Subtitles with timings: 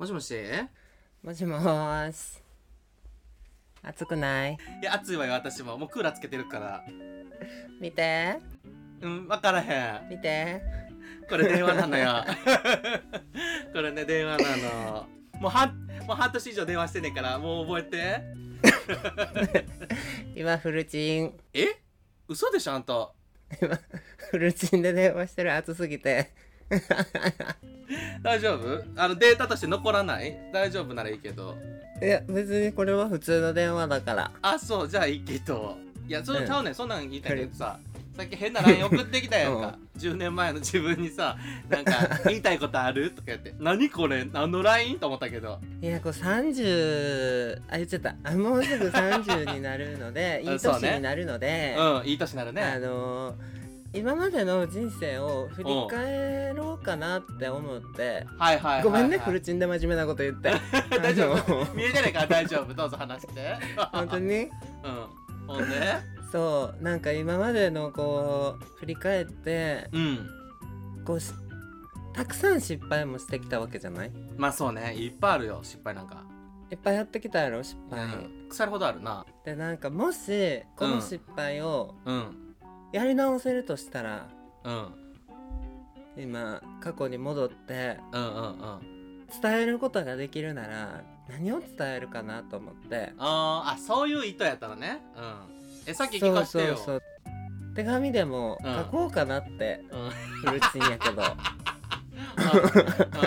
[0.00, 0.30] もしもし？
[0.30, 0.36] い
[1.22, 2.40] もしもーし。
[3.82, 4.56] 暑くない？
[4.82, 5.76] や暑いわよ私も。
[5.76, 6.82] もうクーラーつけてるから。
[7.78, 8.38] 見て。
[9.02, 10.08] うん分からへん。
[10.08, 10.62] 見て。
[11.28, 12.24] これ電話なのよ。
[13.74, 15.06] これね電話なの。
[15.38, 18.22] もう半もう半年以上電話してんねんからもう覚えて。
[20.34, 21.38] 今フルチン。
[21.52, 21.78] え？
[22.26, 23.10] 嘘でしょあんた。
[23.60, 23.78] 今
[24.30, 25.54] フルチンで電話してる。
[25.54, 26.32] 暑すぎて。
[28.22, 28.84] 大丈夫？
[28.96, 30.36] あのデータとして残らない？
[30.52, 31.56] 大丈夫ならいいけど。
[32.02, 34.30] いや別にこれは普通の電話だから。
[34.42, 35.76] あそうじゃあいいけど。
[36.06, 36.46] いやそううん。
[36.46, 36.74] ちゃうねん。
[36.74, 37.78] そんなん言いたいけどさ
[38.16, 41.38] さっき変な LINE 送ってきたやんか、10年前の自分にさ
[41.70, 41.92] なんか
[42.26, 43.10] 言いたいことある？
[43.10, 43.54] とか言って。
[43.58, 44.24] 何これ？
[44.24, 44.98] 何の LINE?
[44.98, 45.58] と思ったけど。
[45.82, 48.14] いやこう30あ言っちゃった。
[48.24, 52.62] あもうすぐ30になるので いい年になるので、うんいい年なるね。
[52.62, 53.59] あのー
[53.92, 60.52] 今までの人生を振り返ろうかなって思って、はいはいはい、はい、ごめんねフルチンで真面目なこと言って。
[61.02, 61.74] 大丈あ夫の。
[61.74, 62.72] 見えてないから大丈夫。
[62.72, 63.56] どうぞ話して。
[63.92, 64.34] 本当に？
[64.38, 64.48] うん。
[65.46, 65.96] ほんで？
[66.30, 70.30] そうなんか今までのこう振り返ってうん。
[71.04, 71.32] こうし
[72.12, 74.12] たくさん失敗もしてきたわけじゃない？
[74.36, 74.94] まあそうね。
[74.94, 76.22] いっぱいあるよ失敗なんか。
[76.70, 78.48] いっぱいやってきたやろ失敗、うん。
[78.48, 79.26] 腐るほどあるな。
[79.44, 82.36] でなんかもしこの失敗をうん
[82.92, 84.26] やり直せるとしたら、
[84.64, 84.94] うん。
[86.16, 88.80] 今過去に戻ってうんうんうん。
[89.42, 93.12] 伝えることができるなら何を伝えるかなと思って。
[93.18, 95.00] あーあそういう意図やったのね。
[95.16, 95.34] うん。
[95.86, 96.76] えさっき聞かせてよ。
[96.76, 97.02] そうそう
[97.76, 98.74] 手紙でもうん。
[98.74, 100.10] 書こうかなって、うん。
[100.10, 101.22] フルチンやけど。
[101.24, 101.36] あ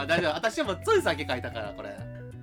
[0.00, 0.34] あ大丈夫。
[0.34, 1.96] 私もついさっき書いたからこれ。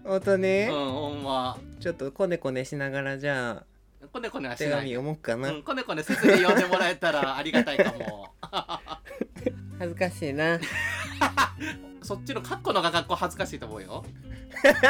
[0.05, 1.57] 本当に、うんほんま。
[1.79, 3.63] ちょっとコネコネしながらじゃ
[4.08, 8.33] こねこねはあ手紙しない読もうかな、うん、こねこねせずに読んでもらえたらありがたいかも。
[9.80, 10.59] 恥ずかしいな。
[12.03, 14.05] そっちのカッコのが学校恥ずかしいと思うよ。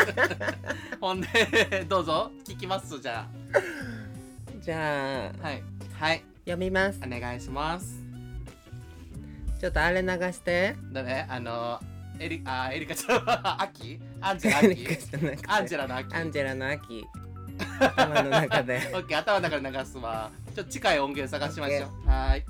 [1.00, 2.32] ほんでどうぞ。
[2.46, 3.28] 聞きますじゃ
[4.62, 5.64] じゃああはい。
[6.00, 6.24] はい。
[6.46, 7.00] 読みます。
[7.06, 8.02] お願いします。
[9.60, 10.76] ちょっとあれ流して。
[10.92, 11.80] だねあの
[12.20, 13.26] エリあエリカちゃん。
[13.26, 14.00] はアキ。
[14.22, 15.48] アンジェラアキ。
[15.48, 16.16] アンジェラのアキ。
[16.16, 17.06] アンジェラの秋
[17.80, 18.92] 頭の中で。
[18.94, 20.32] オッケー頭の中で流すわ。
[20.56, 22.10] ちょっと近い音源探しましょう。
[22.10, 22.44] はーい。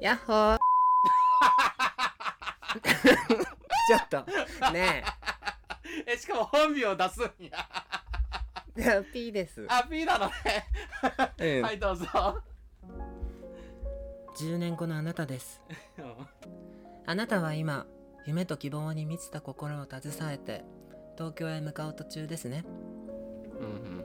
[0.00, 0.58] ヤッホー。
[3.86, 4.72] ちょっと。
[4.72, 5.04] ね
[6.06, 6.16] え。
[6.16, 7.68] しかも本名を出すんや。
[8.76, 10.32] えいや P です、あ P なのね。
[11.38, 11.62] うん。
[11.62, 12.06] はいどうぞ。
[14.36, 15.62] 10年後のあなたです。
[15.98, 16.14] うん。
[17.06, 17.86] あなたは今
[18.26, 20.64] 夢と希望に満ちた心を携えて
[21.16, 22.64] 東京へ向かう途中ですね。
[23.60, 24.04] うんうん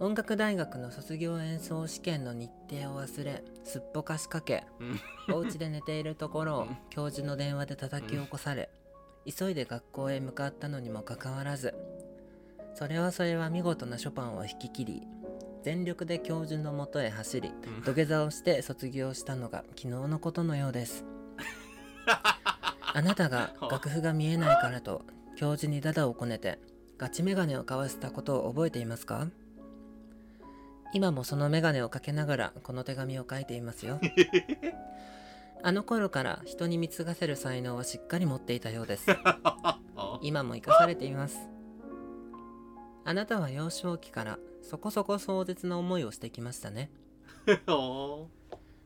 [0.00, 4.64] 音楽大学の卒業演奏試験の日程を忘れすっぽかしかけ
[5.28, 5.34] うん。
[5.34, 6.76] お家で寝ているところをうん。
[6.90, 8.68] 教授の電話で叩き起こされ
[9.24, 11.74] 急いで学校へ向かったのにもかかわらず
[12.74, 15.02] それはそれは見事なショパンを弾き切り
[15.62, 17.82] 全力で教授のもとへ走りうん。
[17.84, 21.04] 土下座をして卒業したのが昨日のことのようです。
[22.96, 25.02] あなたが楽譜が見えないからと
[25.36, 26.58] 教授にダダをこねて
[26.98, 29.28] ガチメガネを交わしたことを覚えていますか？
[30.92, 33.98] 今もそのメガネをかけながらこの手紙を書いていますよ。
[35.62, 39.06] あの頃から人に貢がせる才能はしっかり持っていたようです。
[40.22, 41.38] 今も生かされています。
[43.04, 46.90] あなたは幼少期からそこそこ壮絶な思いをしてきましたね。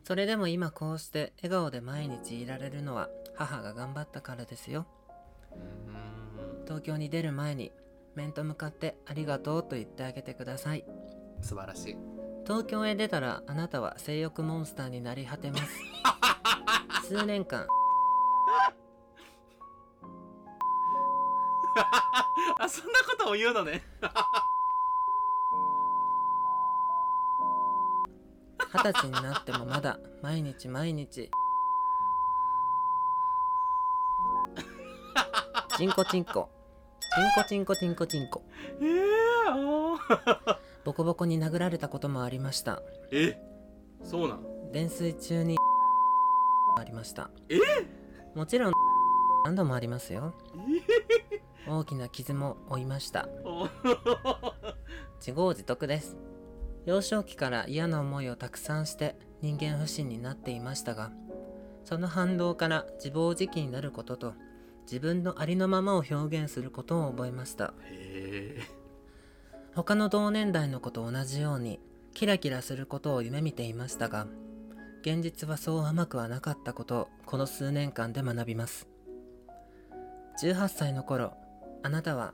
[0.04, 4.86] それでも今こうして笑顔で毎日いられるのは母が頑張ったからですよ。
[5.52, 5.97] うん
[6.68, 7.72] 東京に出る前に
[8.14, 10.84] 面と向かってありがとうと言ってあげてください。
[11.40, 11.96] 素晴らしい。
[12.44, 15.64] 東京へ出たらあなたは性欲モンスターになり果てます。
[17.08, 17.64] 数年間。
[22.60, 23.82] あそんなことも言うのね。
[28.74, 31.30] 二十歳になってもまだ毎日毎日。
[35.78, 36.50] チンコチンコ。
[36.52, 36.57] チ
[37.20, 38.42] ンコチンコチンコチンコ。
[38.80, 40.56] えー、おー。
[40.84, 42.82] ボコボコに殴られたこともありました。
[43.12, 43.38] え
[44.02, 44.42] そうなん？
[44.72, 45.56] 泥酔中に
[46.78, 47.30] ありました。
[47.48, 47.58] え？
[48.34, 48.72] もちろん
[49.44, 50.34] 何度もありますよ。
[51.66, 53.28] 大きな傷も負いました。
[53.44, 53.68] お
[55.18, 56.16] 自業自得です。
[56.86, 61.12] 幼少期から嫌な思いをたくさんして人間不信になっていましたが
[61.84, 64.34] その反動から自暴自棄になることと
[64.90, 67.74] 自分のありのままを表現することを覚えました。
[67.90, 68.62] へ
[69.74, 71.78] 他の同年代の子と同じように
[72.14, 74.26] キラキラすることを夢見ていましたが
[75.02, 78.88] 現実はそう甘くはなかったことをこの数年間で学びます。
[80.42, 81.34] 18歳の頃
[81.82, 82.32] あなたは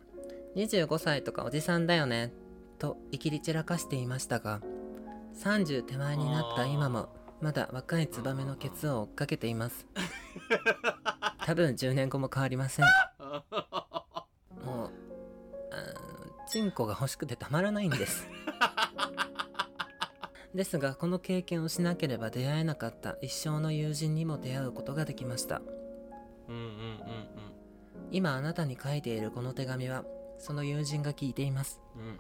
[0.57, 2.33] 25歳とかおじさんだよね
[2.79, 4.61] といきり散らかしていましたが
[5.43, 7.09] 30手前になった今も
[7.41, 9.87] まだ若いツバメのケツを追っかけています
[11.45, 12.85] 多分10年後も変わりません。
[12.85, 12.91] も
[14.87, 14.91] う
[15.71, 18.27] あーチンコが欲しくてたまらないんです。
[20.55, 25.61] ですがこの経験をしなければ出会えなかった一生の友人にも出会うことができました。
[26.49, 26.75] うんうんうん
[28.11, 30.05] 今あなたに書いているこの手紙は
[30.39, 31.81] その友人が聞いています。
[31.97, 32.03] うん。
[32.03, 32.19] うん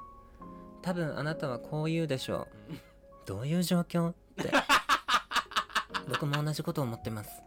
[0.82, 2.74] 多分あなたはこう言うでしょう。
[3.24, 4.10] どういう状況？
[4.10, 4.50] って。
[6.08, 7.42] 僕も同じことを思ってます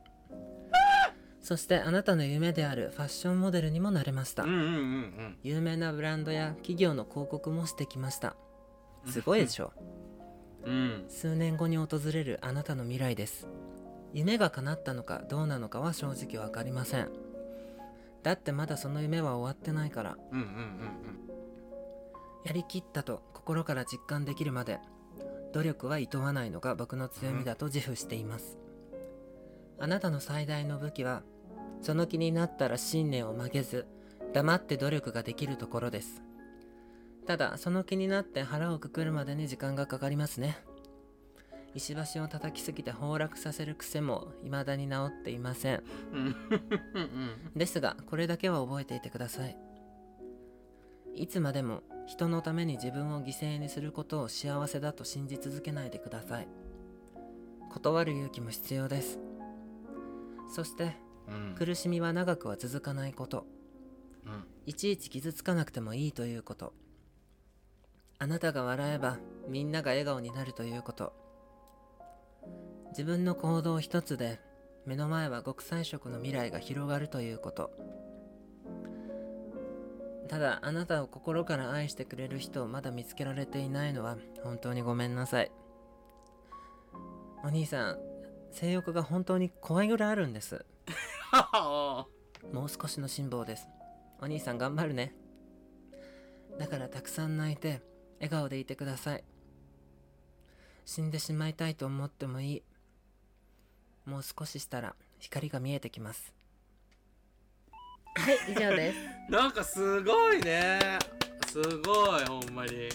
[1.48, 4.44] そしてあなたの夢であるファッションモデルにもなれました。
[4.44, 8.36] うんうんうん有名なブランドや企業の広告もしてきました。
[9.06, 9.72] すごいでしょ。
[10.66, 10.74] うん。
[10.74, 13.48] うん数年後に訪れるあなたの未来です。
[14.12, 17.10] 夢が叶ったのかどうなのかは正直わかりません。
[18.24, 20.18] だってまだその夢は終わってないから。
[20.34, 20.58] うんうんうん
[22.44, 24.80] やりきったと心から実感できるまで
[25.54, 28.58] 努力はいとわないのが僕の強みだと自負しています。
[29.80, 31.24] あなたの最大の武器は
[31.82, 33.86] その気になったら信念を曲げず
[34.34, 36.22] 黙って努力ができるところです。
[37.26, 40.58] ただその気になって腹をくくるまでに時間がかかりますね。
[41.76, 45.84] 石橋を叩きすぎて崩落させる癖も未だに治っていません。
[47.56, 49.58] ですがこれだけは覚えていてください。
[51.14, 56.48] いつまでも人のために自分を犠牲にすることを幸せだと信じ続けないでください。
[57.70, 59.20] 断る勇気も必要です。
[60.50, 60.96] そして
[61.28, 61.56] うん。
[61.56, 63.46] 苦しみは長くは続かないこと。
[64.26, 64.44] うん。
[64.66, 66.74] いちいち傷つかなくてもいいということ。
[68.20, 71.14] あなたが笑えばみんなが笑顔になるということ。
[72.90, 74.40] 自分の行動一つで
[74.86, 77.72] 目の前は極彩色の未来が広がるということ。
[80.28, 85.52] ただあなたを心から愛してくれる人をまだ見つけられていないのは本当にごめんなさい。
[87.44, 88.00] お兄さん
[88.52, 90.66] 性欲が本当に怖いぐらいあるんです
[92.54, 93.68] もう少しの辛抱です。
[94.20, 95.14] お兄さん頑張るね。
[96.58, 97.82] だからたくさん泣いて、
[98.16, 99.24] 笑顔でいてください。
[100.86, 102.64] 死んでしまいたいと思ってもいい。
[104.06, 106.34] もう少ししたら光が見えてきます。
[108.16, 108.98] はい、以上です。
[109.30, 110.80] なんかすごいね
[111.48, 112.90] すごいほんまに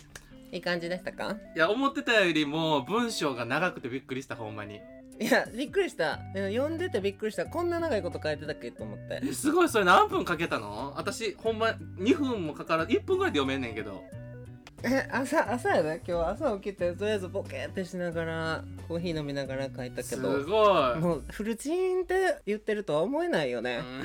[0.51, 1.37] いい感じでしたか？
[1.55, 4.81] いや思ってたよりも文章が長くてびっくりしたほんまに
[5.21, 6.19] いや、びっくりした。
[6.35, 7.47] 読んでてびっくりした。
[7.47, 9.21] こんな長いこと書いてたっけと思って。
[9.25, 10.95] えすごいそれ何分かけたの？
[10.97, 14.03] 私ほんま2分もかからず1分ぐらいで読めんねんけど
[14.85, 16.03] え、朝、朝やね。
[16.07, 20.43] 今日朝起きて、とりあえずボケーってしながら、コーヒー飲みながら書いたけすど。
[20.43, 23.77] ごい、もうフルチーンって言ってるとは思えないよね。
[23.77, 24.03] うん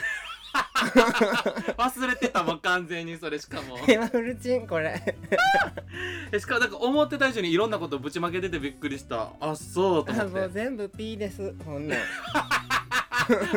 [1.78, 5.02] 忘れてたもん完全にそれしかも 今フルチンこれ。
[6.32, 11.54] えしかもなんか思ってた以上にいろんなことぶちまけててびっくりしたあそうと思あもうって全部 P です。
[11.66, 12.00] こんなん。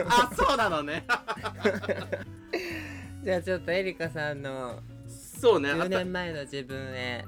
[0.08, 1.04] あそうなのね
[3.22, 7.24] じゃあちょっとエリカさんの10そうねあた年前の自分へ。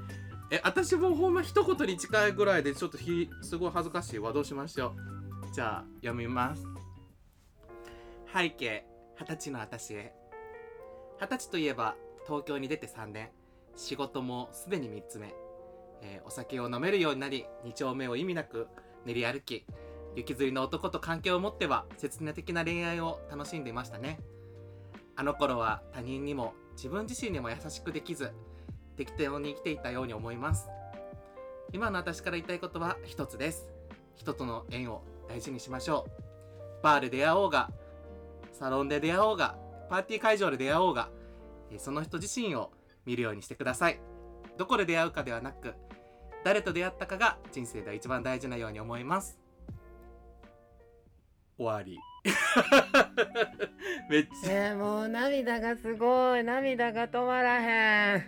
[0.51, 4.93] え私もほんま一言に近いぐらいでちょっとひすごい恥ずかしいわどうしましょ
[5.49, 6.63] うじゃあ読みます
[8.31, 8.85] 背景
[9.19, 10.13] 二十歳の私へ。
[11.19, 13.29] 二十歳といえば東京に出て3年。
[13.75, 15.33] 仕事もすでに3つ目、
[16.01, 18.67] えーお酒を飲めるようになり2丁目を意味なく
[19.05, 19.65] 練り歩き
[20.15, 24.19] 雪吊りの男と関係を持っては切な的な恋愛を楽しんでいましたね。
[25.15, 28.31] あの頃は他人にも自分自身にも優しくできず
[28.95, 30.69] 適当に生きていたように思います。
[31.71, 33.67] 今の私から言いたいことは一つです。
[34.15, 36.83] 人との縁を大事にしましょう。
[36.83, 37.71] バーで出会おうが
[38.53, 39.57] サロンで出会おうが
[39.89, 41.09] パーティー会場で出会おうが
[41.71, 42.71] えーその人自身を
[43.05, 43.99] 見るようにしてください
[44.57, 45.73] どこで出会うかではなく
[46.45, 49.39] 誰と出会ったかが人生で一番大事なように思います
[51.57, 51.99] 終わり
[54.09, 56.43] めっちゃえー、もう涙がすごい。
[56.43, 58.21] 涙が止まらへん。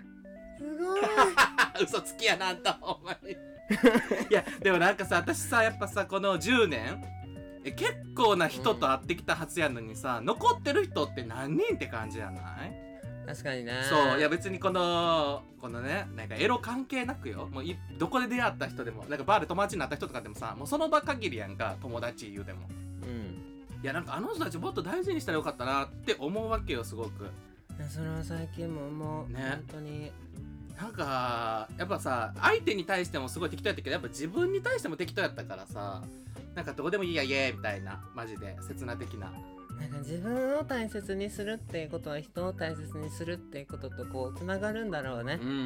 [0.58, 1.01] すごい。
[1.84, 3.32] 嘘つきやなんとほんまに
[4.29, 7.25] いやでもなんかさ私さやっぱさこの10年え
[7.72, 12.86] 結構な人と会ってきたはずやのにさ、残ってる人って何人って感じじゃない？
[13.25, 13.74] 確かにね。
[13.89, 22.67] そういや別にこのこのねなんかエロ関係なくよもういどこで出会った人でもなんかバーで友達になった人とかでもさもうその場限りやんか友達言うても
[23.03, 23.81] うん。
[23.84, 27.24] いやなんかあの人たちもっと大事にしたらよかったなって思うわけよすごく
[27.77, 30.12] いやそれは最近ももう、ね本当に。
[30.79, 36.03] なんかやっぱさ相手に対してもすごい適当やったけどやっぱ自分に対しても適当やったからさ
[36.54, 39.32] なんかどうでもいいやイエーイみたいなマジで刹那的な。
[39.80, 45.38] なんか自分を大切にするっていうことは人を大切にするっていうこととこうつながるんだろうね。
[45.42, 45.62] うんうんうん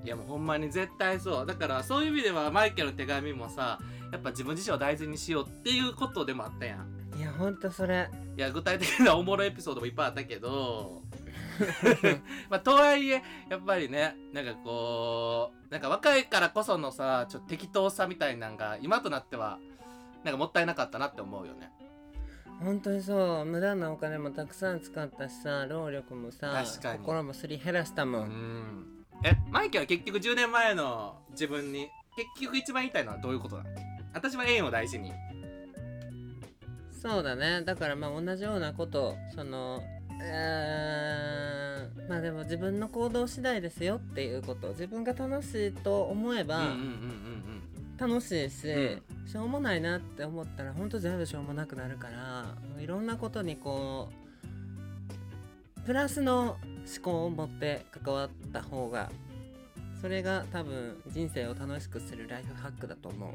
[0.00, 0.06] うん。
[0.06, 1.46] いやもうほんまに絶対そう。
[1.46, 3.80] だからそういう意味ではマイケルの手紙もさ
[4.12, 7.18] やっぱ自分自身を大事にしようっていうことでもあったやん。
[7.18, 8.08] いやほんとそれ。
[8.36, 11.02] いや具体的なおもろいエピソードもいっぱいあったけど
[12.50, 19.58] まあとはいえやっぱりねなんかこうなんか若いからこそのさちょっと適当さみたいなんが今となっては
[20.24, 21.70] なんかもったいなかったなって思うよね。
[22.60, 23.44] 本当にそう。
[23.44, 26.64] 無駄なお金もたくさん使ったしさ労力もさ
[26.98, 29.04] 心もすり減らしたも、うんん。
[29.24, 33.70] えマイケルは結局10年前の自分に結局一番言いたいのはどういうことなの？
[34.12, 35.12] 私は縁を大事に。
[36.90, 37.62] そうだね。
[37.62, 39.80] だからまあ同じようなことその
[40.20, 40.67] えー
[42.08, 46.74] まあでも自分の行動次第ですよっていうこと自分が楽しいと思えば
[47.98, 54.08] 楽しいし、うしょうもないなって思ったらほんと全部しょうもなくなるからいろんなことにこ
[55.76, 59.10] うプラスの思考を持って関わった方が
[60.00, 63.34] それが多分人生を楽しくするライフハックだと思う。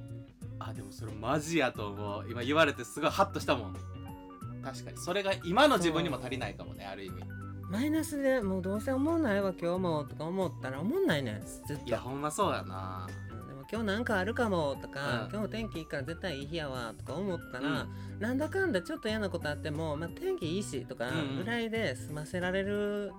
[0.60, 2.26] あでもそれマジやと思う。
[2.32, 3.74] 今言われてすごいハッとしたもん。
[4.64, 4.98] 確かに。
[4.98, 7.22] それが今の自分にも足りないかもねある意味
[7.74, 11.86] マイナスでもうどうせ思んないわ今日もとか思ったら思んないねんずっと。
[11.88, 13.08] いやほんまそうやな。
[13.48, 15.40] でも今日なんかあるかもとか、うん。
[15.40, 17.88] 今日天気いいから絶対いい日やわとか思ったら、
[18.20, 21.38] なんだかんだちょっと嫌なことあっても、まあ、天気いいしとかうんうん。
[21.38, 23.12] ぐらいで済ませられる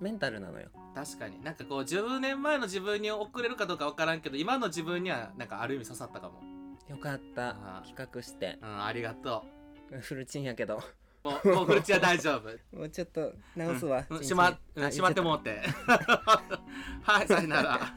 [0.00, 0.68] メンタルなのよ。
[0.94, 1.42] 確かに。
[1.42, 6.40] なんかこう10年前の自分に送れるかどうか分からんけど今の自分にはなんかある意味刺さったかも。
[6.88, 7.82] よかった。
[7.84, 8.60] 企画して。
[8.62, 9.44] うんありがと
[10.00, 10.76] フルチンやけど。
[10.76, 10.80] う
[11.26, 12.76] もうもうフルチは大丈夫。
[12.76, 14.24] もうちょっと直すわ、うん。
[14.24, 14.56] しま、
[14.90, 15.60] しまって言もうて。
[17.02, 17.94] はいさよなら